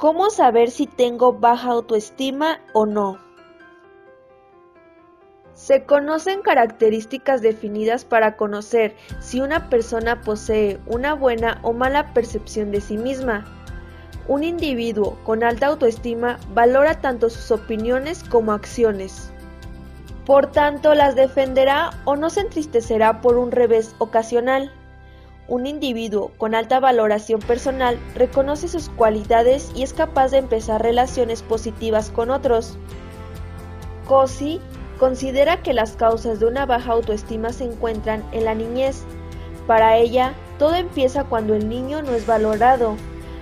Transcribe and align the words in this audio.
¿Cómo 0.00 0.30
saber 0.30 0.70
si 0.70 0.86
tengo 0.86 1.34
baja 1.34 1.72
autoestima 1.72 2.58
o 2.72 2.86
no? 2.86 3.18
Se 5.52 5.84
conocen 5.84 6.40
características 6.40 7.42
definidas 7.42 8.06
para 8.06 8.38
conocer 8.38 8.96
si 9.20 9.42
una 9.42 9.68
persona 9.68 10.22
posee 10.22 10.80
una 10.86 11.12
buena 11.12 11.58
o 11.60 11.74
mala 11.74 12.14
percepción 12.14 12.70
de 12.70 12.80
sí 12.80 12.96
misma. 12.96 13.44
Un 14.26 14.42
individuo 14.42 15.18
con 15.22 15.44
alta 15.44 15.66
autoestima 15.66 16.38
valora 16.54 17.02
tanto 17.02 17.28
sus 17.28 17.50
opiniones 17.50 18.24
como 18.24 18.52
acciones. 18.52 19.30
Por 20.24 20.50
tanto, 20.50 20.94
las 20.94 21.14
defenderá 21.14 21.90
o 22.06 22.16
no 22.16 22.30
se 22.30 22.40
entristecerá 22.40 23.20
por 23.20 23.36
un 23.36 23.52
revés 23.52 23.94
ocasional. 23.98 24.72
Un 25.50 25.66
individuo 25.66 26.30
con 26.38 26.54
alta 26.54 26.78
valoración 26.78 27.40
personal 27.40 27.98
reconoce 28.14 28.68
sus 28.68 28.88
cualidades 28.88 29.72
y 29.74 29.82
es 29.82 29.92
capaz 29.92 30.30
de 30.30 30.38
empezar 30.38 30.80
relaciones 30.80 31.42
positivas 31.42 32.10
con 32.10 32.30
otros. 32.30 32.78
Cosi 34.06 34.60
considera 35.00 35.60
que 35.60 35.72
las 35.72 35.96
causas 35.96 36.38
de 36.38 36.46
una 36.46 36.66
baja 36.66 36.92
autoestima 36.92 37.52
se 37.52 37.64
encuentran 37.64 38.22
en 38.30 38.44
la 38.44 38.54
niñez. 38.54 39.02
Para 39.66 39.96
ella, 39.96 40.34
todo 40.60 40.76
empieza 40.76 41.24
cuando 41.24 41.56
el 41.56 41.68
niño 41.68 42.00
no 42.00 42.14
es 42.14 42.26
valorado. 42.26 42.94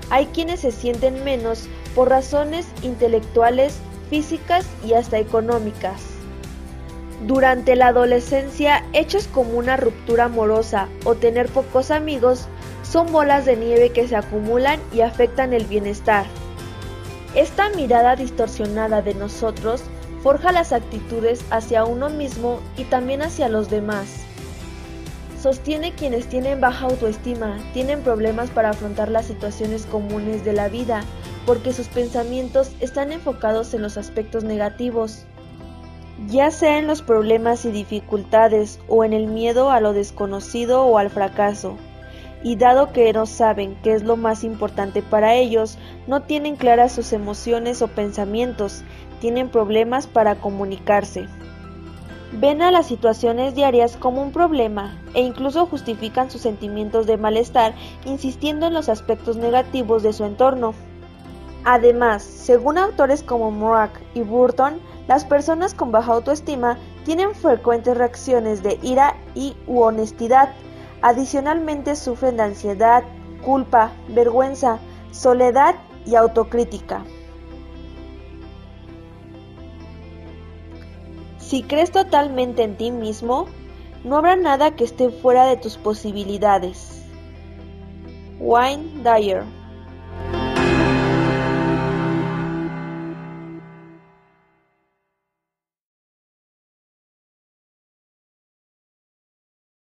Hay 0.08 0.28
quienes 0.28 0.60
se 0.60 0.72
sienten 0.72 1.24
menos 1.24 1.68
por 1.94 2.08
razones 2.08 2.66
intelectuales, 2.82 3.80
físicas 4.08 4.66
y 4.82 4.94
hasta 4.94 5.18
económicas. 5.18 6.17
Durante 7.26 7.74
la 7.74 7.88
adolescencia, 7.88 8.84
hechos 8.92 9.26
como 9.26 9.58
una 9.58 9.76
ruptura 9.76 10.26
amorosa 10.26 10.88
o 11.04 11.16
tener 11.16 11.48
pocos 11.48 11.90
amigos 11.90 12.46
son 12.84 13.10
bolas 13.10 13.44
de 13.44 13.56
nieve 13.56 13.90
que 13.90 14.06
se 14.06 14.14
acumulan 14.14 14.80
y 14.92 15.00
afectan 15.00 15.52
el 15.52 15.64
bienestar. 15.64 16.26
Esta 17.34 17.70
mirada 17.70 18.14
distorsionada 18.14 19.02
de 19.02 19.14
nosotros 19.14 19.82
forja 20.22 20.52
las 20.52 20.72
actitudes 20.72 21.44
hacia 21.50 21.84
uno 21.84 22.08
mismo 22.08 22.60
y 22.76 22.84
también 22.84 23.22
hacia 23.22 23.48
los 23.48 23.68
demás. 23.68 24.22
Sostiene 25.42 25.94
quienes 25.94 26.28
tienen 26.28 26.60
baja 26.60 26.86
autoestima 26.86 27.58
tienen 27.72 28.02
problemas 28.02 28.50
para 28.50 28.70
afrontar 28.70 29.08
las 29.10 29.26
situaciones 29.26 29.86
comunes 29.86 30.44
de 30.44 30.52
la 30.52 30.68
vida 30.68 31.02
porque 31.46 31.72
sus 31.72 31.88
pensamientos 31.88 32.70
están 32.80 33.12
enfocados 33.12 33.74
en 33.74 33.82
los 33.82 33.96
aspectos 33.96 34.44
negativos 34.44 35.24
ya 36.26 36.50
sea 36.50 36.78
en 36.78 36.86
los 36.86 37.02
problemas 37.02 37.64
y 37.64 37.70
dificultades 37.70 38.80
o 38.88 39.04
en 39.04 39.12
el 39.12 39.28
miedo 39.28 39.70
a 39.70 39.80
lo 39.80 39.92
desconocido 39.92 40.84
o 40.84 40.98
al 40.98 41.10
fracaso. 41.10 41.76
Y 42.42 42.56
dado 42.56 42.92
que 42.92 43.12
no 43.12 43.26
saben 43.26 43.76
qué 43.82 43.94
es 43.94 44.02
lo 44.02 44.16
más 44.16 44.44
importante 44.44 45.02
para 45.02 45.34
ellos, 45.34 45.78
no 46.06 46.22
tienen 46.22 46.56
claras 46.56 46.92
sus 46.92 47.12
emociones 47.12 47.82
o 47.82 47.88
pensamientos, 47.88 48.82
tienen 49.20 49.48
problemas 49.48 50.06
para 50.06 50.36
comunicarse. 50.36 51.26
Ven 52.32 52.62
a 52.62 52.70
las 52.70 52.86
situaciones 52.86 53.54
diarias 53.54 53.96
como 53.96 54.22
un 54.22 54.32
problema 54.32 54.98
e 55.14 55.22
incluso 55.22 55.66
justifican 55.66 56.30
sus 56.30 56.42
sentimientos 56.42 57.06
de 57.06 57.16
malestar 57.16 57.74
insistiendo 58.04 58.66
en 58.66 58.74
los 58.74 58.88
aspectos 58.88 59.36
negativos 59.36 60.02
de 60.02 60.12
su 60.12 60.24
entorno. 60.24 60.74
Además, 61.64 62.22
según 62.22 62.78
autores 62.78 63.22
como 63.22 63.50
Morak 63.50 63.98
y 64.14 64.20
Burton, 64.20 64.78
las 65.08 65.24
personas 65.24 65.74
con 65.74 65.90
baja 65.90 66.12
autoestima 66.12 66.78
tienen 67.04 67.34
frecuentes 67.34 67.96
reacciones 67.96 68.62
de 68.62 68.78
ira 68.82 69.16
y 69.34 69.56
u 69.66 69.80
honestidad. 69.80 70.50
Adicionalmente 71.00 71.96
sufren 71.96 72.36
de 72.36 72.42
ansiedad, 72.42 73.02
culpa, 73.42 73.90
vergüenza, 74.08 74.78
soledad 75.10 75.76
y 76.04 76.14
autocrítica. 76.14 77.04
Si 81.38 81.62
crees 81.62 81.90
totalmente 81.90 82.62
en 82.62 82.76
ti 82.76 82.90
mismo, 82.90 83.46
no 84.04 84.18
habrá 84.18 84.36
nada 84.36 84.76
que 84.76 84.84
esté 84.84 85.08
fuera 85.08 85.46
de 85.46 85.56
tus 85.56 85.78
posibilidades. 85.78 87.02
Wayne 88.38 89.02
Dyer 89.02 89.44